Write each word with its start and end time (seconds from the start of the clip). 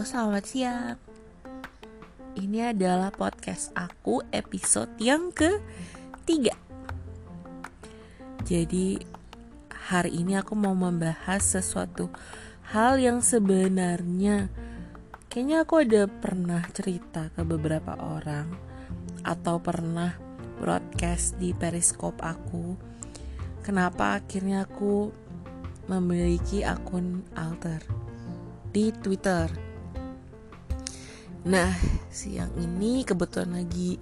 Selamat 0.00 0.44
siang. 0.48 0.96
Ini 2.32 2.72
adalah 2.72 3.12
podcast 3.12 3.68
aku 3.76 4.24
episode 4.32 4.88
yang 4.96 5.28
ketiga. 5.28 6.56
Jadi 8.42 8.96
hari 9.68 10.24
ini 10.24 10.40
aku 10.40 10.56
mau 10.56 10.72
membahas 10.72 11.44
sesuatu 11.44 12.08
hal 12.72 12.96
yang 12.96 13.20
sebenarnya 13.20 14.48
kayaknya 15.28 15.68
aku 15.68 15.84
ada 15.84 16.08
pernah 16.08 16.64
cerita 16.72 17.28
ke 17.36 17.44
beberapa 17.44 18.00
orang 18.00 18.48
atau 19.20 19.60
pernah 19.60 20.16
broadcast 20.58 21.36
di 21.36 21.52
periskop 21.52 22.16
aku. 22.24 22.72
Kenapa 23.60 24.16
akhirnya 24.16 24.64
aku 24.64 25.12
memiliki 25.92 26.64
akun 26.64 27.20
alter? 27.36 28.10
di 28.70 28.94
Twitter. 28.94 29.69
Nah, 31.40 31.72
siang 32.12 32.52
ini 32.60 33.00
kebetulan 33.04 33.64
lagi 33.64 33.96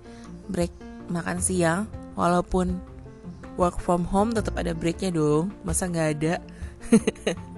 break 0.51 0.74
makan 1.06 1.38
siang, 1.38 1.87
walaupun 2.19 2.83
work 3.55 3.78
from 3.78 4.02
home 4.06 4.34
tetap 4.34 4.59
ada 4.59 4.74
breaknya 4.74 5.14
dong, 5.14 5.55
masa 5.62 5.87
nggak 5.87 6.09
ada? 6.19 6.34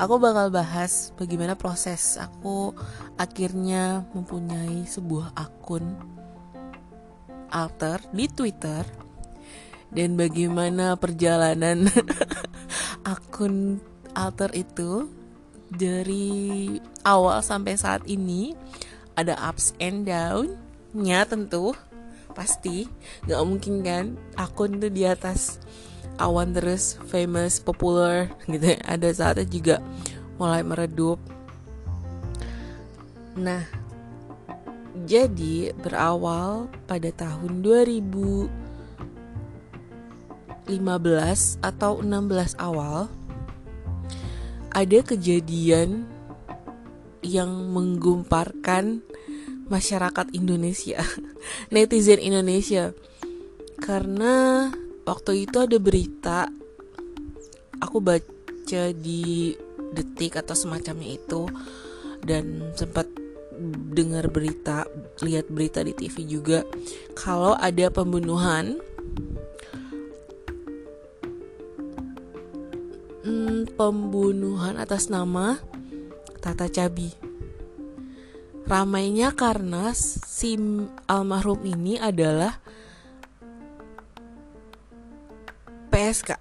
aku 0.00 0.18
bakal 0.18 0.50
bahas 0.50 1.14
bagaimana 1.14 1.54
proses 1.54 2.18
aku 2.18 2.74
akhirnya 3.14 4.02
mempunyai 4.10 4.82
sebuah 4.84 5.30
akun 5.38 5.94
alter 7.54 8.02
di 8.10 8.26
Twitter 8.26 8.82
dan 9.94 10.18
bagaimana 10.18 10.98
perjalanan 10.98 11.86
akun 13.14 13.78
alter 14.18 14.50
itu 14.58 15.06
dari 15.70 16.78
awal 17.06 17.38
sampai 17.42 17.78
saat 17.78 18.02
ini 18.10 18.54
ada 19.14 19.38
ups 19.38 19.74
and 19.78 20.06
down-nya 20.06 21.26
tentu 21.26 21.74
pasti 22.34 22.90
nggak 23.24 23.42
mungkin 23.46 23.74
kan 23.86 24.04
akun 24.34 24.82
tuh 24.82 24.90
di 24.90 25.06
atas 25.06 25.62
awan 26.18 26.54
terus 26.54 26.98
famous 27.10 27.62
popular 27.62 28.30
gitu 28.50 28.74
ya. 28.74 28.78
ada 28.82 29.08
saatnya 29.14 29.46
juga 29.46 29.76
mulai 30.38 30.66
meredup 30.66 31.22
nah 33.38 33.62
jadi 35.06 35.74
berawal 35.78 36.70
pada 36.86 37.10
tahun 37.10 37.62
2015 37.66 38.50
atau 41.62 41.92
16 42.02 42.54
awal 42.62 43.10
ada 44.74 44.98
kejadian 45.06 46.06
yang 47.24 47.72
menggumparkan 47.72 49.00
masyarakat 49.72 50.36
Indonesia, 50.36 51.00
netizen 51.74 52.20
Indonesia. 52.20 52.92
Karena 53.80 54.68
waktu 55.08 55.48
itu 55.48 55.56
ada 55.60 55.76
berita 55.80 56.48
aku 57.80 57.98
baca 58.00 58.82
di 58.92 59.56
detik 59.94 60.40
atau 60.40 60.56
semacamnya 60.56 61.16
itu 61.16 61.48
dan 62.24 62.72
sempat 62.76 63.08
dengar 63.94 64.28
berita, 64.32 64.88
lihat 65.22 65.46
berita 65.46 65.84
di 65.84 65.94
TV 65.94 66.26
juga 66.26 66.66
kalau 67.14 67.54
ada 67.54 67.86
pembunuhan 67.92 68.82
hmm, 73.22 73.78
pembunuhan 73.78 74.74
atas 74.74 75.06
nama 75.06 75.62
Tata 76.44 76.68
Cabi. 76.68 77.08
Ramainya 78.68 79.32
karena 79.32 79.96
si 79.96 80.60
almarhum 81.08 81.64
ini 81.64 81.96
adalah 81.96 82.60
PSK. 85.88 86.36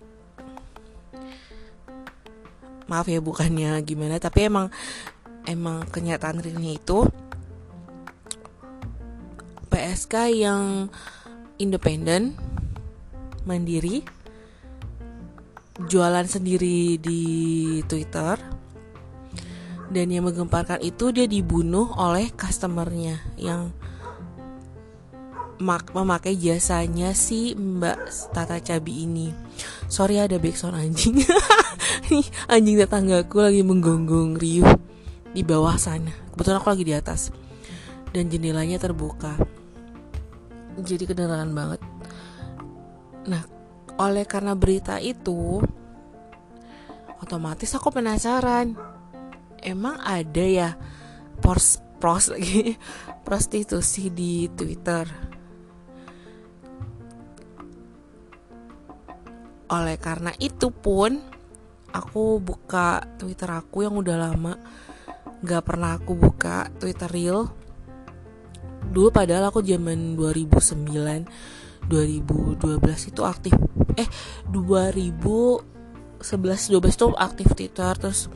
Maaf 2.92 3.08
ya 3.08 3.24
bukannya 3.24 3.80
gimana, 3.88 4.20
tapi 4.20 4.52
emang 4.52 4.68
emang 5.48 5.88
kenyataan 5.88 6.44
realnya 6.44 6.76
itu 6.76 7.08
PSK 9.72 10.36
yang 10.36 10.92
independen, 11.64 12.36
mandiri, 13.48 14.04
jualan 15.88 16.28
sendiri 16.28 17.00
di 17.00 17.24
Twitter 17.88 18.53
dan 19.94 20.10
yang 20.10 20.26
menggemparkan 20.26 20.82
itu 20.82 21.14
dia 21.14 21.30
dibunuh 21.30 21.94
oleh 21.94 22.34
customernya 22.34 23.22
yang 23.38 23.70
mak 25.62 25.94
memakai 25.94 26.34
jasanya 26.34 27.14
si 27.14 27.54
Mbak 27.54 28.34
Tata 28.34 28.58
Cabi 28.58 29.06
ini. 29.06 29.30
Sorry 29.88 30.18
ada 30.18 30.42
backsound 30.42 30.76
anjing. 30.76 31.22
anjing 32.54 32.76
tetanggaku 32.82 33.38
lagi 33.40 33.62
menggonggong 33.62 34.36
riuh 34.36 34.74
di 35.32 35.46
bawah 35.46 35.78
sana. 35.78 36.12
Kebetulan 36.34 36.58
aku 36.58 36.70
lagi 36.74 36.84
di 36.84 36.94
atas. 36.98 37.30
Dan 38.10 38.28
jendelanya 38.34 38.82
terbuka. 38.82 39.38
Jadi 40.82 41.06
kedengaran 41.06 41.54
banget. 41.54 41.82
Nah, 43.30 43.46
oleh 44.02 44.26
karena 44.26 44.58
berita 44.58 44.98
itu 44.98 45.62
otomatis 47.24 47.72
aku 47.72 47.88
penasaran 47.94 48.76
emang 49.64 49.98
ada 50.04 50.44
ya 50.44 50.70
pros 51.40 51.80
pros 51.98 52.30
lagi 52.30 52.76
prostitusi 53.26 54.12
di 54.12 54.52
Twitter? 54.52 55.08
Oleh 59.72 59.98
karena 59.98 60.36
itu 60.38 60.70
pun 60.70 61.18
aku 61.90 62.38
buka 62.44 63.02
Twitter 63.18 63.50
aku 63.50 63.88
yang 63.88 63.96
udah 63.98 64.18
lama. 64.20 64.54
Gak 65.44 65.64
pernah 65.66 65.98
aku 66.00 66.16
buka 66.16 66.72
Twitter 66.80 67.10
real 67.12 67.64
dulu 68.94 69.10
padahal 69.10 69.50
aku 69.50 69.66
zaman 69.66 70.14
2009 70.20 71.90
2012 71.90 73.10
itu 73.12 73.22
aktif. 73.26 73.54
Eh 73.98 74.08
2011 74.52 75.66
12 76.22 76.72
itu 76.72 77.06
aktif 77.18 77.48
Twitter. 77.58 77.94
Terus 77.98 78.30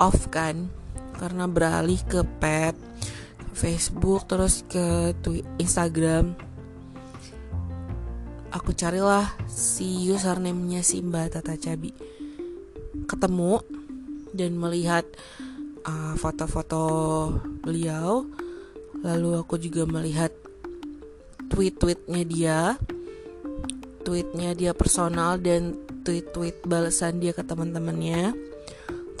off 0.00 0.32
kan. 0.32 0.72
Karena 1.20 1.44
beralih 1.44 2.00
ke 2.08 2.24
pet 2.40 2.72
Facebook 3.52 4.24
terus 4.24 4.64
ke 4.64 5.12
Instagram. 5.60 6.32
Aku 8.50 8.72
carilah 8.74 9.30
si 9.46 10.10
username-nya 10.10 10.82
si 10.82 11.04
Mbak 11.04 11.38
Tata 11.38 11.54
Cabi. 11.54 11.92
Ketemu 13.06 13.62
dan 14.34 14.56
melihat 14.56 15.04
uh, 15.84 16.16
foto-foto 16.16 16.82
beliau. 17.62 18.26
Lalu 19.04 19.38
aku 19.38 19.60
juga 19.60 19.86
melihat 19.86 20.32
tweet-tweetnya 21.52 22.22
dia. 22.26 22.58
Tweetnya 24.02 24.56
dia 24.56 24.72
personal 24.72 25.36
dan 25.38 25.76
tweet-tweet 26.02 26.64
balasan 26.64 27.20
dia 27.20 27.36
ke 27.36 27.44
teman-temannya. 27.44 28.34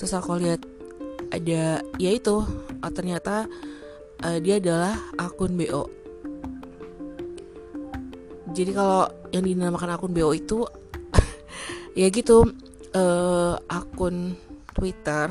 Terus 0.00 0.12
aku 0.16 0.40
lihat 0.40 0.64
ada 1.30 1.82
ya 1.96 2.10
itu 2.10 2.42
oh, 2.82 2.92
ternyata 2.92 3.46
uh, 4.22 4.38
dia 4.42 4.58
adalah 4.58 4.98
akun 5.18 5.54
BO 5.54 5.86
jadi 8.50 8.74
kalau 8.74 9.06
yang 9.30 9.46
dinamakan 9.46 9.94
akun 9.94 10.10
BO 10.10 10.34
itu 10.34 10.66
ya 12.00 12.10
gitu 12.10 12.50
uh, 12.94 13.54
akun 13.70 14.34
Twitter 14.74 15.30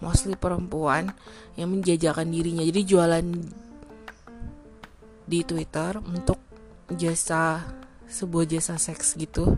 mostly 0.00 0.36
perempuan 0.36 1.12
yang 1.56 1.72
menjajakan 1.72 2.28
dirinya. 2.28 2.64
Jadi 2.64 2.80
jualan 2.84 3.26
di 5.24 5.40
Twitter 5.40 5.96
untuk 6.04 6.36
jasa 6.92 7.64
sebuah 8.04 8.44
jasa 8.44 8.76
seks 8.76 9.16
gitu 9.16 9.56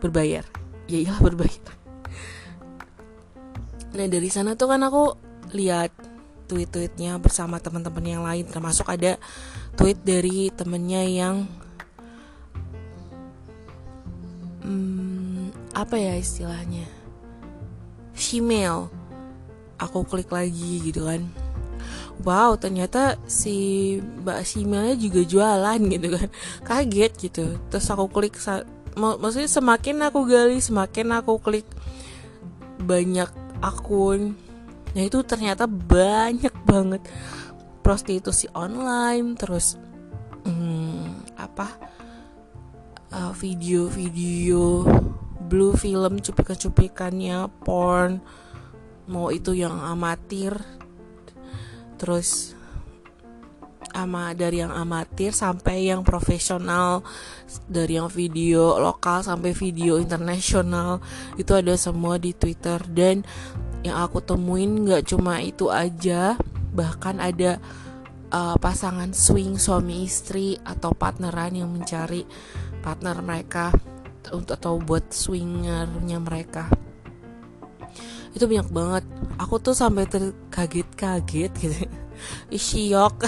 berbayar. 0.00 0.48
Ya 0.88 1.02
iyalah 1.04 1.20
berbayar 1.20 1.85
nah 3.96 4.06
dari 4.06 4.28
sana 4.28 4.52
tuh 4.54 4.68
kan 4.68 4.84
aku 4.84 5.16
lihat 5.56 5.88
tweet-tweetnya 6.46 7.18
bersama 7.18 7.58
teman-teman 7.58 8.06
yang 8.06 8.22
lain. 8.22 8.46
Termasuk 8.46 8.86
ada 8.86 9.18
tweet 9.74 9.98
dari 10.06 10.48
temennya 10.54 11.02
yang 11.04 11.36
hmm, 14.62 15.50
apa 15.74 15.96
ya 15.98 16.14
istilahnya? 16.16 16.86
Shemale. 18.16 18.88
Aku 19.76 20.08
klik 20.08 20.32
lagi 20.32 20.80
gitu 20.80 21.04
kan. 21.04 21.20
Wow 22.24 22.56
ternyata 22.56 23.20
si 23.28 24.00
Mbak 24.00 24.40
Simanya 24.48 24.94
juga 24.96 25.20
jualan 25.20 25.80
gitu 25.84 26.08
kan. 26.16 26.28
Kaget 26.68 27.12
gitu. 27.20 27.60
Terus 27.68 27.86
aku 27.92 28.08
klik 28.08 28.40
maksudnya 28.96 29.50
semakin 29.50 30.08
aku 30.08 30.24
gali 30.24 30.56
semakin 30.56 31.20
aku 31.20 31.36
klik 31.36 31.68
banyak 32.80 33.28
akun. 33.60 34.34
Nah 34.96 35.02
itu 35.04 35.20
ternyata 35.22 35.68
banyak 35.68 36.52
banget. 36.64 37.04
Prostitusi 37.84 38.50
online 38.56 39.38
terus 39.38 39.78
hmm, 40.42 41.36
apa 41.38 41.68
uh, 43.14 43.32
video-video 43.36 44.82
blue 45.46 45.78
film 45.78 46.18
cuplikan-cuplikannya 46.18 47.46
porn 47.62 48.18
mau 49.06 49.30
itu 49.30 49.54
yang 49.54 49.78
amatir. 49.78 50.58
Terus 51.96 52.55
ama 53.96 54.36
dari 54.36 54.60
yang 54.60 54.68
amatir 54.70 55.32
sampai 55.32 55.88
yang 55.88 56.04
profesional 56.04 57.00
dari 57.64 57.96
yang 57.96 58.12
video 58.12 58.76
lokal 58.76 59.24
sampai 59.24 59.56
video 59.56 59.96
internasional 59.96 61.00
itu 61.40 61.56
ada 61.56 61.72
semua 61.80 62.20
di 62.20 62.36
Twitter. 62.36 62.76
Dan 62.84 63.24
yang 63.80 64.04
aku 64.04 64.20
temuin 64.20 64.84
nggak 64.84 65.08
cuma 65.08 65.40
itu 65.40 65.72
aja 65.72 66.36
bahkan 66.76 67.16
ada 67.16 67.56
uh, 68.28 68.60
pasangan 68.60 69.16
swing 69.16 69.56
suami 69.56 70.04
istri 70.04 70.60
atau 70.60 70.92
partneran 70.92 71.56
yang 71.56 71.72
mencari 71.72 72.28
partner 72.84 73.24
mereka 73.24 73.72
atau 74.26 74.76
buat 74.82 75.14
swingernya 75.14 76.18
mereka 76.20 76.85
itu 78.36 78.44
banyak 78.44 78.68
banget. 78.68 79.04
Aku 79.40 79.56
tuh 79.56 79.72
sampai 79.72 80.04
terkaget-kaget 80.04 81.52
gitu. 81.56 81.76
Isyok 82.52 83.24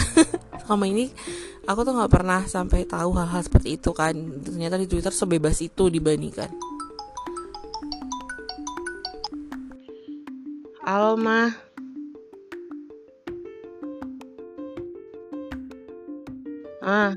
sama 0.69 0.85
ini 0.93 1.09
aku 1.65 1.81
tuh 1.81 1.97
nggak 1.97 2.13
pernah 2.13 2.45
sampai 2.45 2.85
tahu 2.85 3.17
hal-hal 3.17 3.41
seperti 3.41 3.81
itu 3.81 3.97
kan. 3.97 4.13
Ternyata 4.45 4.77
di 4.77 4.85
twitter 4.85 5.13
sebebas 5.13 5.65
itu 5.65 5.89
dibandingkan. 5.89 6.53
Halo 10.85 11.17
mah 11.21 11.53
ah 16.85 17.13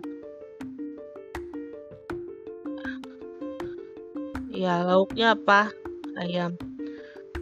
ya 4.52 4.84
lauknya 4.84 5.40
apa? 5.40 5.72
Ayam 6.20 6.71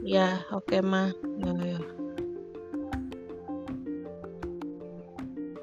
ya 0.03 0.39
oke 0.55 0.71
okay, 0.71 0.81
mah 0.81 1.11
ya 1.43 1.53
ya. 1.59 1.79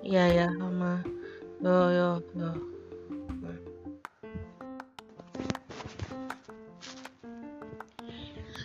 Ya 0.06 0.24
ya 0.30 0.46
sama 0.60 1.02
yo 1.64 1.76
yo 1.90 2.10
yo. 2.36 2.50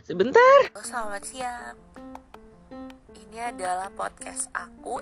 Sebentar. 0.01 0.59
Selamat 0.83 1.23
siang. 1.23 1.77
Ini 3.15 3.55
adalah 3.55 3.87
podcast 3.95 4.51
aku 4.51 4.99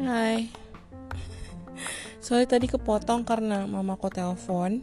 Hai. 0.00 0.48
Soalnya 2.24 2.56
tadi 2.56 2.72
kepotong 2.72 3.28
karena 3.28 3.68
mamaku 3.68 4.08
telepon 4.08 4.80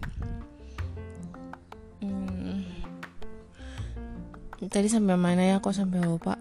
tadi 4.69 4.87
sampai 4.87 5.17
mana 5.17 5.41
ya 5.41 5.57
kok 5.57 5.73
sampai 5.73 6.05
lupa? 6.05 6.37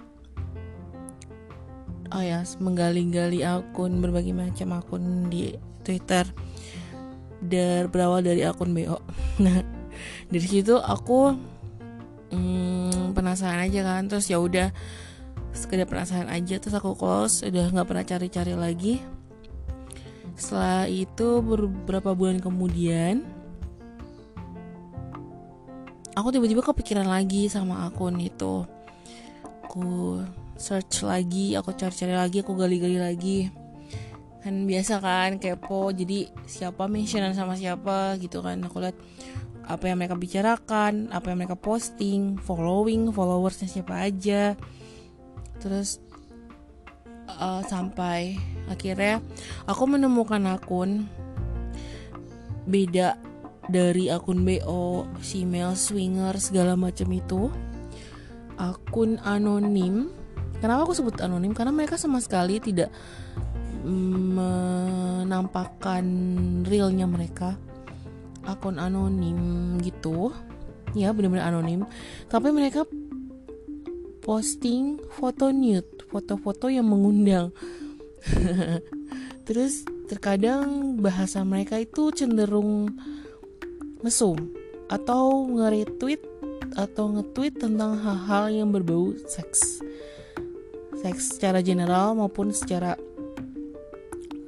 Oh 2.12 2.24
ya 2.24 2.44
menggali-gali 2.60 3.44
akun 3.44 4.00
berbagai 4.00 4.36
macam 4.36 4.76
akun 4.76 5.32
di 5.32 5.56
Twitter. 5.80 6.28
Dan 7.40 7.88
berawal 7.88 8.20
dari 8.20 8.42
akun 8.42 8.74
BO 8.74 8.98
nah 9.44 9.62
dari 10.26 10.42
situ 10.42 10.74
aku 10.74 11.38
hmm, 12.34 13.14
penasaran 13.14 13.62
aja 13.62 13.86
kan 13.86 14.10
terus 14.10 14.26
ya 14.26 14.42
udah 14.42 14.74
sekedar 15.54 15.86
penasaran 15.86 16.26
aja 16.26 16.58
terus 16.58 16.74
aku 16.74 16.98
close 16.98 17.46
udah 17.46 17.70
nggak 17.72 17.88
pernah 17.88 18.04
cari-cari 18.04 18.54
lagi. 18.58 18.94
Setelah 20.38 20.86
itu 20.86 21.42
beberapa 21.42 22.14
bulan 22.14 22.38
kemudian 22.38 23.37
aku 26.18 26.34
tiba-tiba 26.34 26.66
kepikiran 26.66 27.06
lagi 27.06 27.46
sama 27.46 27.86
akun 27.86 28.18
itu. 28.18 28.66
Aku 29.70 30.18
search 30.58 31.06
lagi 31.06 31.54
aku 31.54 31.70
cari-cari 31.78 32.18
lagi 32.18 32.42
aku 32.42 32.58
gali-gali 32.58 32.98
lagi. 32.98 33.38
Kan 34.42 34.66
biasa 34.66 34.98
kan 34.98 35.38
kepo. 35.38 35.94
Jadi 35.94 36.26
siapa 36.50 36.90
mentionan 36.90 37.38
sama 37.38 37.54
siapa 37.54 38.18
gitu 38.18 38.42
kan. 38.42 38.58
Aku 38.66 38.82
lihat 38.82 38.98
apa 39.68 39.84
yang 39.86 40.00
mereka 40.02 40.18
bicarakan 40.18 41.12
apa 41.14 41.30
yang 41.30 41.38
mereka 41.44 41.54
posting 41.54 42.34
following 42.42 43.14
followersnya 43.14 43.70
siapa 43.70 44.10
aja. 44.10 44.58
Terus 45.62 46.02
uh, 47.30 47.62
sampai 47.62 48.34
akhirnya 48.66 49.22
aku 49.70 49.86
menemukan 49.86 50.42
akun 50.50 51.06
beda 52.66 53.27
dari 53.68 54.08
akun 54.08 54.48
BO, 54.48 55.04
email 55.36 55.76
swinger 55.76 56.40
segala 56.40 56.72
macam 56.74 57.12
itu. 57.12 57.52
Akun 58.58 59.22
anonim. 59.22 60.10
Kenapa 60.58 60.82
aku 60.88 60.94
sebut 60.96 61.20
anonim? 61.22 61.54
Karena 61.54 61.70
mereka 61.70 61.94
sama 62.00 62.18
sekali 62.18 62.58
tidak 62.58 62.90
menampakkan 63.84 66.02
realnya 66.66 67.06
mereka. 67.06 67.54
Akun 68.48 68.80
anonim 68.80 69.76
gitu. 69.84 70.32
Ya 70.96 71.12
benar-benar 71.12 71.52
anonim. 71.52 71.84
Tapi 72.32 72.48
mereka 72.50 72.88
posting 74.24 74.96
foto 75.16 75.52
nude 75.52 75.98
foto-foto 76.08 76.72
yang 76.72 76.88
mengundang. 76.88 77.52
Terus 79.46 79.84
terkadang 80.08 80.96
bahasa 81.00 81.44
mereka 81.44 81.76
itu 81.76 82.08
cenderung 82.12 82.96
mesum 84.00 84.38
atau 84.88 85.46
nge-retweet 85.52 86.22
atau 86.78 87.10
nge-tweet 87.12 87.58
tentang 87.58 87.98
hal-hal 87.98 88.44
yang 88.52 88.68
berbau 88.70 89.12
seks. 89.26 89.82
Seks 90.98 91.38
secara 91.38 91.62
general 91.62 92.14
maupun 92.18 92.50
secara 92.50 92.98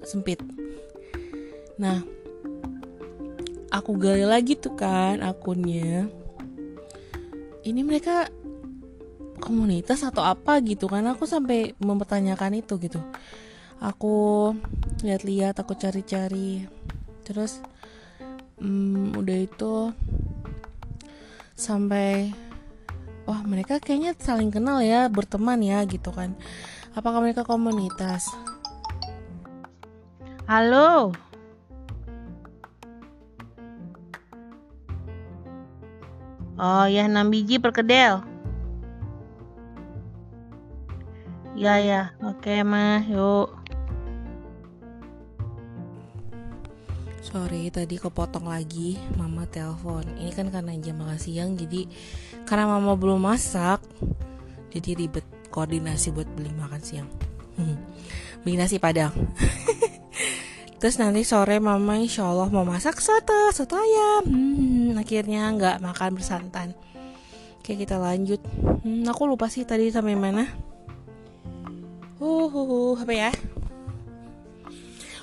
sempit. 0.03 0.43
Nah, 1.79 2.03
aku 3.71 3.95
gali 3.97 4.27
lagi 4.27 4.59
tuh 4.59 4.75
kan 4.75 5.23
akunnya. 5.23 6.11
Ini 7.63 7.81
mereka 7.85 8.27
komunitas 9.41 10.05
atau 10.05 10.21
apa 10.21 10.61
gitu 10.61 10.87
kan 10.91 11.07
aku 11.09 11.25
sampai 11.25 11.73
mempertanyakan 11.81 12.61
itu 12.61 12.77
gitu. 12.83 13.01
Aku 13.81 14.53
lihat-lihat, 15.01 15.57
aku 15.57 15.73
cari-cari. 15.73 16.69
Terus 17.25 17.65
hmm, 18.61 19.17
udah 19.17 19.39
itu 19.41 19.75
sampai 21.57 22.33
wah 23.25 23.41
mereka 23.45 23.81
kayaknya 23.81 24.17
saling 24.17 24.53
kenal 24.53 24.81
ya 24.85 25.09
berteman 25.09 25.61
ya 25.65 25.83
gitu 25.89 26.13
kan. 26.13 26.37
Apakah 26.95 27.25
mereka 27.25 27.43
komunitas? 27.43 28.31
Halo? 30.47 31.15
Oh 36.61 36.85
ya 36.85 37.09
6 37.09 37.33
biji 37.33 37.57
perkedel 37.57 38.21
ya 41.61 41.77
ya 41.77 42.17
oke 42.25 42.65
mah 42.65 43.05
yuk 43.05 43.60
Sorry 47.31 47.71
tadi 47.71 47.95
kepotong 47.95 48.51
lagi. 48.51 48.99
Mama 49.15 49.47
telepon. 49.47 50.03
Ini 50.19 50.35
kan 50.35 50.51
karena 50.51 50.75
jam 50.83 50.99
makan 50.99 51.15
siang 51.15 51.55
Jadi 51.55 51.87
karena 52.43 52.67
mama 52.67 52.99
belum 52.99 53.23
masak 53.23 53.79
Jadi 54.75 55.07
ribet 55.07 55.27
koordinasi 55.55 56.11
buat 56.11 56.27
beli 56.35 56.51
makan 56.59 56.83
siang. 56.83 57.09
Beli 58.43 58.55
nasi 58.59 58.83
padang. 58.83 59.15
Terus 60.81 60.97
nanti 60.97 61.23
sore 61.29 61.61
mama 61.61 62.01
insya 62.01 62.27
Allah 62.27 62.49
mau 62.49 62.67
masak 62.67 62.99
soto 62.99 63.53
Soto 63.55 63.77
ayam. 63.79 64.25
Hmm, 64.27 64.91
Akhirnya 64.99 65.47
nggak 65.55 65.79
makan 65.85 66.19
bersantan. 66.19 66.75
Oke 67.61 67.77
kita 67.77 68.01
lanjut. 68.01 68.41
Hmm, 68.83 69.05
Aku 69.07 69.29
lupa 69.29 69.47
sih 69.53 69.63
tadi 69.69 69.93
sampai 69.93 70.17
mana. 70.17 70.49
Uh, 72.21 72.49
uh, 72.49 72.67
uh 72.69 72.95
apa 73.01 73.13
ya 73.17 73.31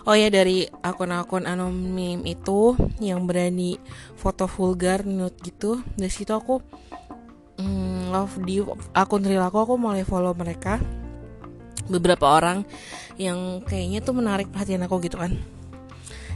oh 0.08 0.16
ya 0.16 0.32
dari 0.32 0.64
akun-akun 0.64 1.44
anonim 1.44 2.24
itu 2.24 2.80
yang 3.04 3.28
berani 3.28 3.76
foto 4.16 4.48
vulgar 4.48 5.04
nude 5.04 5.36
gitu 5.44 5.84
dari 6.00 6.08
situ 6.08 6.32
aku 6.32 6.64
mm, 7.60 8.16
love 8.16 8.40
di 8.48 8.64
akun 8.96 9.28
real 9.28 9.44
aku 9.44 9.58
aku 9.68 9.74
mulai 9.76 10.08
follow 10.08 10.32
mereka. 10.32 10.80
Beberapa 11.88 12.28
orang 12.28 12.68
yang 13.16 13.64
kayaknya 13.64 14.04
tuh 14.04 14.16
menarik 14.16 14.52
perhatian 14.52 14.84
aku 14.84 15.00
gitu 15.04 15.20
kan. 15.20 15.36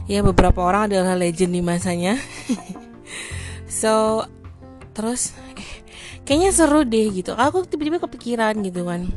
Ya 0.08 0.24
beberapa 0.24 0.64
orang 0.64 0.92
adalah 0.92 1.16
legend 1.16 1.56
di 1.56 1.62
masanya. 1.64 2.20
So 3.72 4.20
terus 4.92 5.32
eh, 5.56 5.80
kayaknya 6.28 6.52
seru 6.52 6.84
deh 6.84 7.08
gitu. 7.08 7.32
Aku 7.32 7.64
tiba-tiba 7.64 8.04
kepikiran 8.04 8.60
gitu 8.60 8.84
kan 8.84 9.08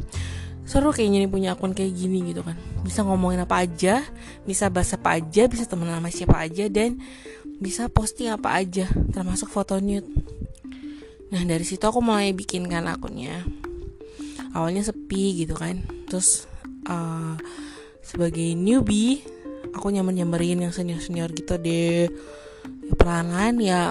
seru 0.66 0.90
kayaknya 0.90 1.26
nih 1.26 1.32
punya 1.32 1.50
akun 1.54 1.78
kayak 1.78 1.94
gini 1.94 2.34
gitu 2.34 2.42
kan. 2.42 2.58
Bisa 2.82 3.06
ngomongin 3.06 3.46
apa 3.46 3.62
aja 3.62 4.02
bisa 4.44 4.68
bahas 4.74 4.98
apa 4.98 5.22
aja 5.22 5.46
bisa 5.46 5.70
temen 5.70 5.90
sama 5.90 6.10
siapa 6.10 6.42
aja 6.42 6.66
dan 6.68 6.98
bisa 7.62 7.88
posting 7.88 8.34
apa 8.34 8.58
aja 8.58 8.90
termasuk 9.14 9.48
foto 9.48 9.78
nude. 9.78 10.10
Nah 11.30 11.42
dari 11.46 11.64
situ 11.64 11.86
aku 11.86 12.02
mulai 12.02 12.34
bikin 12.34 12.66
kan 12.66 12.90
akunnya. 12.90 13.46
Awalnya 14.58 14.82
sepi 14.90 15.46
gitu 15.46 15.54
kan. 15.54 15.86
Terus 16.10 16.50
uh, 16.90 17.38
sebagai 18.02 18.58
newbie 18.58 19.22
aku 19.72 19.94
nyaman 19.94 20.18
nyamperin 20.18 20.66
yang 20.66 20.74
senior 20.74 21.00
senior 21.00 21.30
gitu 21.30 21.62
deh. 21.62 22.10
Ya, 23.06 23.22
ya 23.62 23.82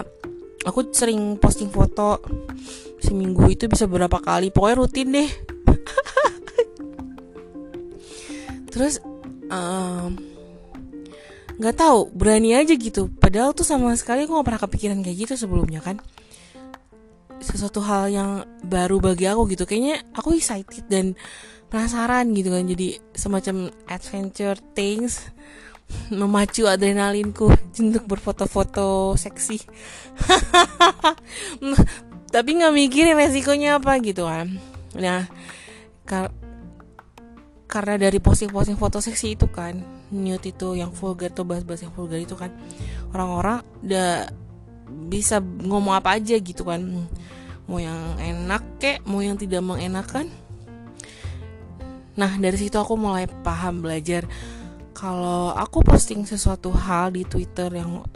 aku 0.67 0.91
sering 0.91 1.39
posting 1.39 1.71
foto. 1.71 2.19
Seminggu 2.99 3.47
itu 3.47 3.71
bisa 3.71 3.85
berapa 3.87 4.17
kali 4.17 4.49
pokoknya 4.49 4.75
rutin 4.81 5.07
deh 5.13 5.29
terus 8.75 8.99
nggak 11.55 11.75
um, 11.75 11.79
tahu 11.79 12.11
berani 12.11 12.59
aja 12.59 12.75
gitu. 12.75 13.07
Padahal 13.07 13.55
tuh 13.55 13.63
sama 13.63 13.95
sekali 13.95 14.27
aku 14.27 14.35
nggak 14.35 14.47
pernah 14.51 14.63
kepikiran 14.67 14.99
kayak 14.99 15.17
gitu 15.23 15.33
sebelumnya 15.39 15.79
kan. 15.79 16.03
Sesuatu 17.39 17.79
hal 17.79 18.11
yang 18.11 18.43
baru 18.67 18.99
bagi 18.99 19.31
aku 19.31 19.47
gitu. 19.55 19.63
Kayaknya 19.63 20.03
aku 20.11 20.35
excited 20.35 20.91
dan 20.91 21.15
penasaran 21.71 22.35
gitu 22.35 22.51
kan. 22.51 22.67
Jadi 22.67 22.99
semacam 23.15 23.71
adventure 23.87 24.59
things 24.75 25.23
memacu 26.19 26.67
adrenalinku 26.67 27.47
untuk 27.79 28.03
berfoto-foto 28.03 29.15
seksi. 29.15 29.63
Tapi 32.35 32.49
nggak 32.59 32.75
mikirin 32.75 33.15
resikonya 33.15 33.79
apa 33.79 33.95
gitu 34.03 34.27
kan. 34.27 34.59
Nah 34.99 35.31
karena 37.75 38.07
dari 38.07 38.23
posting-posting 38.23 38.79
foto 38.79 39.03
seksi 39.03 39.35
itu 39.35 39.51
kan 39.51 39.83
nude 40.07 40.47
itu 40.47 40.79
yang 40.79 40.95
vulgar 40.95 41.27
tuh 41.35 41.43
bahas-bahas 41.43 41.83
yang 41.83 41.91
vulgar 41.91 42.23
itu 42.23 42.31
kan 42.31 42.47
orang-orang 43.11 43.67
udah 43.83 44.31
bisa 45.11 45.43
ngomong 45.43 45.91
apa 45.91 46.15
aja 46.15 46.39
gitu 46.39 46.63
kan. 46.63 46.79
Mau 47.67 47.75
yang 47.83 48.15
enak 48.15 48.79
kek 48.79 49.03
mau 49.03 49.19
yang 49.19 49.35
tidak 49.35 49.59
mengenakan. 49.59 50.31
Nah 52.15 52.31
dari 52.39 52.55
situ 52.55 52.79
aku 52.79 52.95
mulai 52.95 53.27
paham 53.43 53.83
belajar. 53.83 54.23
Kalau 54.95 55.51
aku 55.51 55.83
posting 55.83 56.23
sesuatu 56.23 56.71
hal 56.71 57.11
di 57.11 57.27
Twitter 57.27 57.67
yang 57.75 58.07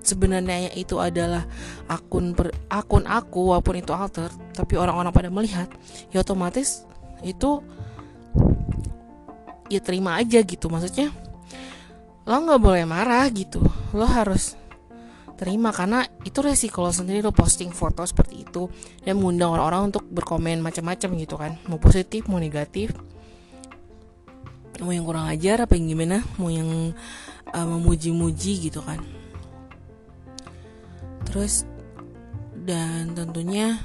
sebenarnya 0.00 0.72
itu 0.72 0.96
adalah 0.96 1.44
akun 1.92 2.32
per, 2.32 2.56
akun 2.72 3.04
aku 3.04 3.52
walaupun 3.52 3.84
itu 3.84 3.92
alter 3.92 4.32
tapi 4.56 4.80
orang-orang 4.80 5.12
pada 5.12 5.28
melihat 5.30 5.68
ya 6.10 6.24
otomatis 6.24 6.82
itu 7.22 7.62
ya 9.72 9.80
terima 9.80 10.20
aja 10.20 10.44
gitu 10.44 10.68
maksudnya. 10.68 11.08
Lo 12.28 12.36
nggak 12.44 12.60
boleh 12.60 12.84
marah 12.84 13.24
gitu. 13.32 13.64
Lo 13.96 14.04
harus 14.04 14.60
terima 15.40 15.74
karena 15.74 16.06
itu 16.22 16.38
resiko 16.38 16.84
lo 16.84 16.94
sendiri 16.94 17.18
lo 17.18 17.34
posting 17.34 17.74
foto 17.74 18.06
seperti 18.06 18.46
itu 18.46 18.70
dan 19.02 19.18
mengundang 19.18 19.50
orang-orang 19.58 19.90
untuk 19.90 20.04
berkomen 20.06 20.60
macam-macam 20.60 21.10
gitu 21.16 21.34
kan. 21.40 21.56
Mau 21.66 21.80
positif 21.80 22.28
mau 22.28 22.36
negatif. 22.38 22.92
Mau 24.84 24.92
yang 24.92 25.08
kurang 25.08 25.26
ajar 25.32 25.64
apa 25.64 25.72
yang 25.74 25.88
gimana 25.88 26.20
mau 26.36 26.52
yang 26.52 26.92
uh, 27.50 27.66
memuji-muji 27.66 28.68
gitu 28.70 28.84
kan. 28.84 29.00
Terus 31.26 31.64
dan 32.62 33.16
tentunya 33.16 33.82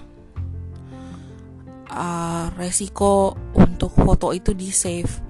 uh, 1.89 2.53
resiko 2.53 3.33
untuk 3.57 3.97
foto 3.97 4.29
itu 4.35 4.53
di 4.53 4.69
save 4.69 5.26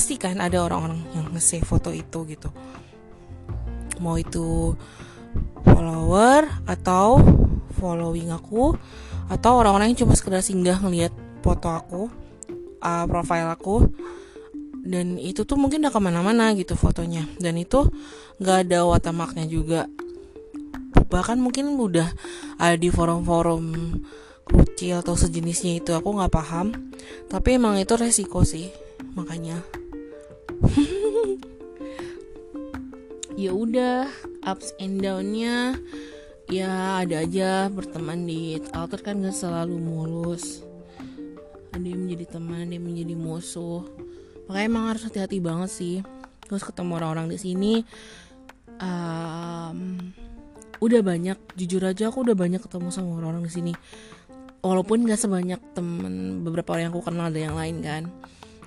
pasti 0.00 0.16
kan 0.16 0.40
ada 0.40 0.64
orang-orang 0.64 0.96
yang 1.12 1.28
nge-save 1.36 1.60
foto 1.60 1.92
itu 1.92 2.24
gitu. 2.24 2.48
Mau 4.00 4.16
itu 4.16 4.72
follower 5.60 6.48
atau 6.64 7.20
following 7.76 8.32
aku 8.32 8.80
atau 9.28 9.60
orang-orang 9.60 9.92
yang 9.92 10.00
cuma 10.00 10.16
sekedar 10.16 10.40
singgah 10.40 10.80
ngelihat 10.80 11.12
foto 11.44 11.68
aku 11.68 12.02
uh, 12.80 13.04
profile 13.12 13.52
aku. 13.52 13.92
Dan 14.80 15.20
itu 15.20 15.44
tuh 15.44 15.60
mungkin 15.60 15.84
udah 15.84 15.92
ke 15.92 16.00
mana-mana 16.00 16.56
gitu 16.56 16.80
fotonya. 16.80 17.28
Dan 17.36 17.60
itu 17.60 17.84
nggak 18.40 18.72
ada 18.72 18.88
watermarknya 18.88 19.52
juga. 19.52 19.84
Bahkan 21.12 21.36
mungkin 21.36 21.76
udah 21.76 22.08
ada 22.56 22.80
di 22.80 22.88
forum-forum 22.88 24.00
kecil 24.48 25.04
atau 25.04 25.12
sejenisnya 25.12 25.76
itu 25.76 25.92
aku 25.92 26.08
nggak 26.16 26.32
paham. 26.32 26.72
Tapi 27.28 27.60
emang 27.60 27.76
itu 27.76 28.00
resiko 28.00 28.48
sih 28.48 28.72
makanya 29.12 29.60
ya 33.42 33.50
udah 33.56 34.08
ups 34.44 34.76
and 34.80 35.00
downnya. 35.00 35.76
Ya 36.50 36.98
ada 36.98 37.22
aja 37.22 37.70
berteman 37.70 38.26
di 38.26 38.58
alter 38.74 39.00
kan 39.06 39.22
gak 39.22 39.36
selalu 39.38 39.78
mulus. 39.78 40.66
Ada 41.70 41.86
yang 41.86 42.10
menjadi 42.10 42.38
teman 42.38 42.66
ada 42.66 42.74
yang 42.74 42.82
menjadi 42.82 43.14
musuh. 43.14 43.86
Makanya 44.50 44.66
emang 44.66 44.84
harus 44.90 45.06
hati-hati 45.06 45.38
banget 45.38 45.70
sih. 45.70 45.96
Terus 46.42 46.66
ketemu 46.66 46.98
orang-orang 46.98 47.30
di 47.30 47.38
sini 47.38 47.86
um, 48.82 50.10
udah 50.82 51.00
banyak 51.06 51.38
jujur 51.54 51.86
aja 51.86 52.10
aku 52.10 52.26
udah 52.26 52.34
banyak 52.34 52.58
ketemu 52.58 52.90
sama 52.90 53.14
orang-orang 53.14 53.46
di 53.46 53.52
sini. 53.54 53.72
Walaupun 54.60 55.06
gak 55.06 55.22
sebanyak 55.22 55.62
temen 55.72 56.42
beberapa 56.42 56.74
orang 56.74 56.90
yang 56.90 56.94
aku 56.98 57.06
kenal 57.06 57.30
ada 57.30 57.40
yang 57.40 57.54
lain 57.54 57.78
kan. 57.78 58.02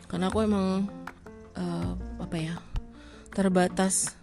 Karena 0.08 0.32
aku 0.32 0.40
emang 0.48 0.88
uh, 1.58 1.98
apa 2.22 2.38
ya 2.38 2.56
terbatas 3.34 4.14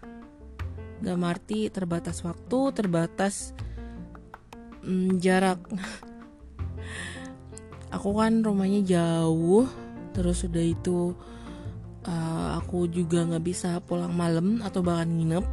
gak 1.01 1.19
marti 1.19 1.73
terbatas 1.73 2.23
waktu 2.23 2.59
terbatas 2.77 3.57
mm, 4.85 5.19
jarak. 5.19 5.59
Aku 7.97 8.15
kan 8.15 8.47
rumahnya 8.47 8.87
jauh 8.87 9.67
terus 10.15 10.47
udah 10.47 10.63
itu 10.63 11.19
uh, 12.07 12.59
aku 12.59 12.91
juga 12.91 13.27
nggak 13.27 13.45
bisa 13.47 13.79
pulang 13.83 14.15
malam 14.15 14.63
atau 14.63 14.79
bahkan 14.79 15.11
nginep. 15.11 15.47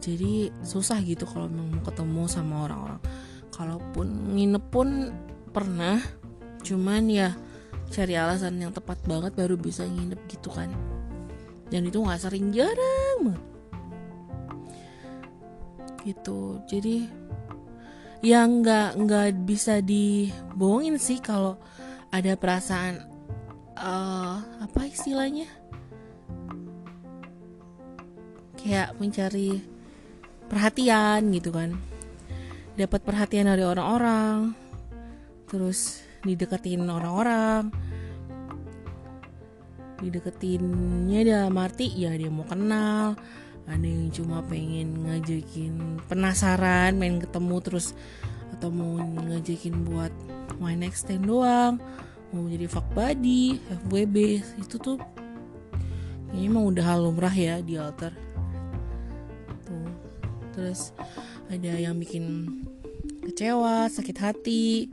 Jadi 0.00 0.52
susah 0.64 1.00
gitu 1.04 1.28
kalau 1.28 1.48
mau 1.48 1.68
ketemu 1.84 2.22
sama 2.28 2.68
orang-orang. 2.68 3.00
Kalaupun 3.52 4.36
nginep 4.36 4.64
pun 4.68 4.88
pernah 5.52 6.00
cuman 6.64 7.04
ya 7.12 7.36
cari 7.90 8.14
alasan 8.16 8.60
yang 8.60 8.72
tepat 8.72 9.00
banget 9.04 9.32
baru 9.36 9.58
bisa 9.58 9.84
nginep 9.84 10.20
gitu 10.30 10.48
kan. 10.52 10.70
Dan 11.68 11.88
itu 11.88 12.00
nggak 12.00 12.22
sering 12.22 12.52
jarang 12.54 13.18
banget. 13.32 13.42
Gitu. 16.04 16.40
Jadi 16.68 16.96
yang 18.24 18.64
nggak 18.64 18.90
nggak 19.04 19.28
bisa 19.44 19.84
dibohongin 19.84 20.96
sih 20.96 21.20
kalau 21.20 21.60
ada 22.08 22.36
perasaan 22.36 23.04
uh, 23.76 24.38
apa 24.60 24.80
istilahnya? 24.88 25.48
Kayak 28.60 28.96
mencari 28.96 29.60
perhatian 30.48 31.20
gitu 31.32 31.52
kan. 31.52 31.76
Dapat 32.74 33.00
perhatian 33.04 33.48
dari 33.48 33.64
orang-orang 33.64 34.56
terus 35.48 36.02
dideketin 36.24 36.88
orang-orang. 36.88 37.70
Dideketinnya 40.00 41.20
dalam 41.24 41.54
arti 41.60 41.88
ya 41.94 42.12
dia 42.16 42.32
mau 42.32 42.48
kenal. 42.48 43.14
Ada 43.64 43.86
yang 43.86 44.12
cuma 44.12 44.44
pengen 44.44 45.08
ngajakin 45.08 46.04
penasaran 46.04 47.00
main 47.00 47.16
ketemu 47.16 47.56
terus 47.64 47.96
atau 48.52 48.68
mau 48.68 49.00
ngajakin 49.00 49.88
buat 49.88 50.12
main 50.60 50.84
extend 50.84 51.24
doang 51.24 51.80
mau 52.34 52.50
jadi 52.50 52.66
fuck 52.66 52.82
buddy 52.98 53.62
FWB 53.86 54.42
itu 54.58 54.76
tuh 54.82 54.98
kayaknya 56.28 56.50
emang 56.50 56.66
udah 56.74 56.82
hal 56.82 56.98
lumrah 57.06 57.30
ya 57.30 57.62
di 57.62 57.78
altar. 57.78 58.10
Tuh 59.62 59.86
terus 60.50 60.90
ada 61.46 61.78
yang 61.78 61.94
bikin 61.94 62.50
kecewa 63.22 63.86
sakit 63.86 64.18
hati 64.18 64.90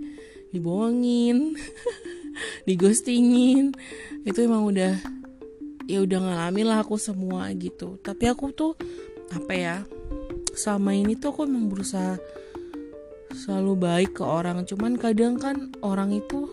dibohongin 0.52 1.56
digostingin. 2.68 3.76
Itu 4.24 4.46
emang 4.46 4.68
udah 4.70 5.00
ya 5.90 6.00
udah 6.04 6.20
ngalamin 6.22 6.68
lah 6.70 6.84
aku 6.84 6.96
semua 6.96 7.50
gitu. 7.58 7.98
Tapi 8.00 8.30
aku 8.30 8.54
tuh 8.54 8.78
apa 9.32 9.54
ya 9.56 9.76
sama 10.52 10.92
ini 10.96 11.16
tuh 11.16 11.32
aku 11.32 11.48
emang 11.48 11.72
berusaha 11.72 12.20
selalu 13.34 13.74
baik 13.80 14.12
ke 14.20 14.24
orang. 14.24 14.64
Cuman 14.68 15.00
kadang 15.00 15.40
kan 15.40 15.72
orang 15.82 16.12
itu 16.16 16.52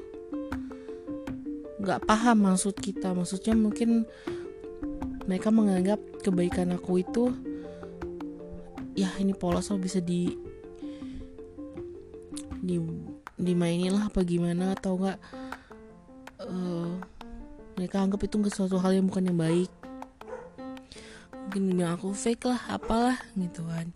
nggak 1.83 2.07
paham 2.07 2.49
maksud 2.49 2.79
kita. 2.79 3.15
Maksudnya 3.15 3.55
mungkin 3.59 4.07
mereka 5.29 5.53
menganggap 5.53 6.01
kebaikan 6.25 6.73
aku 6.73 7.05
itu 7.05 7.35
ya 8.99 9.13
ini 9.21 9.37
polos 9.37 9.71
bisa 9.79 10.03
di 10.03 10.35
di 12.59 12.77
dimainin 13.39 13.95
lah 13.95 14.11
apa 14.11 14.27
gimana 14.27 14.75
atau 14.75 14.99
enggak 14.99 15.19
uh, 16.43 16.99
mereka 17.79 18.03
anggap 18.03 18.27
itu 18.27 18.37
sesuatu 18.51 18.83
hal 18.83 18.99
yang 18.99 19.07
bukan 19.07 19.31
yang 19.31 19.39
baik. 19.39 19.71
Mungkin 21.49 21.63
bilang 21.71 21.95
aku 21.95 22.11
fake 22.11 22.51
lah 22.51 22.61
apalah 22.67 23.17
gitu 23.39 23.63
kan. 23.71 23.95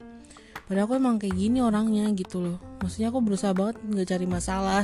Padahal 0.71 0.87
aku 0.87 0.95
emang 0.97 1.19
kayak 1.19 1.35
gini 1.35 1.59
orangnya 1.59 2.07
gitu 2.15 2.39
loh. 2.39 2.59
Maksudnya 2.79 3.11
aku 3.11 3.19
berusaha 3.19 3.51
banget 3.53 3.83
nggak 3.83 4.09
cari 4.09 4.27
masalah 4.31 4.83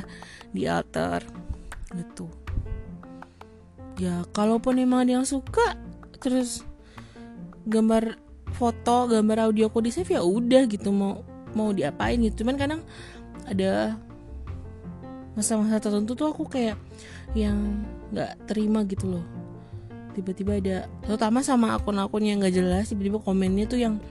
di 0.51 0.67
altar 0.67 1.23
gitu. 1.95 2.27
Ya 4.03 4.27
kalaupun 4.35 4.83
emang 4.83 5.07
ada 5.07 5.23
yang 5.23 5.27
suka 5.27 5.79
terus 6.19 6.67
gambar 7.65 8.19
foto 8.59 9.07
gambar 9.07 9.49
audio 9.49 9.71
aku 9.71 9.79
di 9.87 9.95
save 9.95 10.19
ya 10.19 10.27
udah 10.27 10.67
gitu 10.67 10.91
mau 10.91 11.23
mau 11.55 11.71
diapain 11.71 12.19
gitu. 12.19 12.43
Cuman 12.43 12.59
kadang 12.59 12.83
ada 13.47 13.95
masa-masa 15.39 15.79
tertentu 15.79 16.19
tuh 16.19 16.35
aku 16.35 16.51
kayak 16.51 16.75
yang 17.39 17.87
nggak 18.11 18.51
terima 18.51 18.83
gitu 18.83 19.07
loh. 19.07 19.25
Tiba-tiba 20.19 20.59
ada 20.59 20.91
terutama 21.07 21.47
sama 21.47 21.79
akun-akun 21.79 22.27
yang 22.27 22.43
nggak 22.43 22.59
jelas 22.59 22.91
tiba-tiba 22.91 23.23
komennya 23.23 23.71
tuh 23.71 23.79
yang 23.79 24.03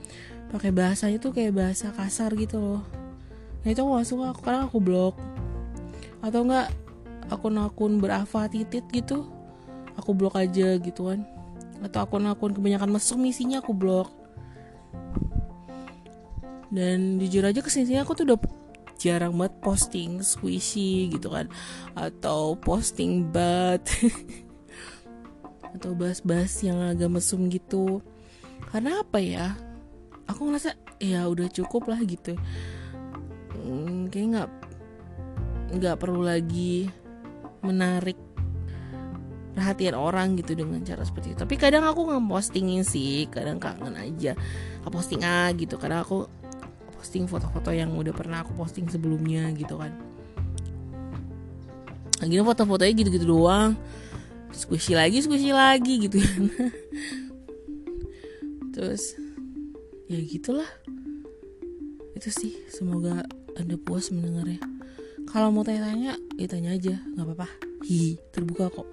pakai 0.48 0.72
bahasanya 0.72 1.20
tuh 1.20 1.36
kayak 1.36 1.52
bahasa 1.52 1.92
kasar 1.92 2.32
gitu 2.32 2.56
loh. 2.56 2.82
Nah 3.60 3.68
itu 3.68 3.84
aku 3.84 4.00
gak 4.00 4.08
suka 4.08 4.24
aku 4.32 4.40
kadang 4.40 4.64
aku 4.72 4.80
blok. 4.80 5.20
Atau 6.24 6.48
enggak 6.48 6.72
akun-akun 7.28 8.00
berafa 8.00 8.48
titit 8.48 8.88
gitu 8.88 9.28
aku 10.00 10.16
blok 10.16 10.40
aja 10.40 10.80
gitu 10.80 11.12
kan. 11.12 11.28
Atau 11.84 12.08
akun-akun 12.08 12.56
kebanyakan 12.56 12.88
mesum 12.88 13.20
isinya 13.28 13.60
aku 13.60 13.76
blok. 13.76 14.08
Dan 16.72 17.20
jujur 17.20 17.44
aja 17.44 17.60
ke 17.60 17.68
sini 17.68 18.00
aku 18.00 18.16
tuh 18.16 18.24
udah 18.24 18.40
jarang 18.98 19.38
banget 19.38 19.54
posting 19.62 20.20
squishy 20.20 21.08
gitu 21.14 21.30
kan. 21.30 21.46
Atau 21.94 22.58
posting 22.58 23.30
bat 23.30 23.82
atau 25.78 25.94
bahas-bahas 25.94 26.52
yang 26.66 26.82
agak 26.82 27.08
mesum 27.08 27.46
gitu. 27.48 28.02
Karena 28.68 29.00
apa 29.00 29.22
ya? 29.22 29.54
Aku 30.28 30.50
ngerasa 30.50 30.76
ya 31.00 31.24
udah 31.24 31.48
cukup 31.48 31.88
lah 31.88 32.02
gitu. 32.04 32.36
Hmm, 33.54 34.10
kayak 34.12 34.26
nggak 34.34 34.50
nggak 35.78 35.96
perlu 36.00 36.24
lagi 36.24 36.88
menarik 37.60 38.16
perhatian 39.58 39.98
orang 39.98 40.38
gitu 40.38 40.54
dengan 40.54 40.78
cara 40.86 41.02
seperti 41.02 41.34
itu. 41.34 41.38
Tapi 41.42 41.54
kadang 41.58 41.82
aku 41.82 42.06
nggak 42.06 42.22
postingin 42.30 42.86
sih 42.86 43.26
kadang 43.26 43.58
kangen 43.58 43.98
aja. 43.98 44.38
Posting 44.88 45.26
ah 45.26 45.50
gitu 45.52 45.76
karena 45.76 46.06
aku 46.06 46.30
posting 46.98 47.30
foto-foto 47.30 47.70
yang 47.70 47.94
udah 47.94 48.10
pernah 48.10 48.42
aku 48.42 48.58
posting 48.58 48.90
sebelumnya 48.90 49.46
gitu 49.54 49.78
kan. 49.78 49.94
Lagi 52.18 52.42
foto-fotonya 52.42 52.92
gitu-gitu 52.98 53.30
doang. 53.30 53.78
Squishy 54.50 54.98
lagi 54.98 55.22
squishy 55.22 55.54
lagi 55.54 56.10
gitu 56.10 56.18
kan. 56.18 56.42
Terus 58.74 59.14
ya 60.10 60.18
gitulah. 60.26 60.66
Itu 62.18 62.34
sih 62.34 62.58
semoga 62.66 63.22
anda 63.54 63.78
puas 63.78 64.10
mendengarnya. 64.10 64.58
Kalau 65.30 65.54
mau 65.54 65.62
tanya-tanya 65.62 66.18
ya 66.34 66.46
tanya 66.50 66.74
aja. 66.74 66.98
Nggak 67.14 67.26
apa-apa. 67.30 67.48
Hi 67.86 68.18
terbuka 68.34 68.74
kok 68.74 68.90